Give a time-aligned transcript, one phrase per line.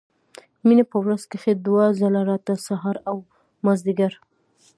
[0.67, 3.17] مينه په ورځ کښې دوه ځله راتله سهار او
[3.65, 4.13] مازديګر.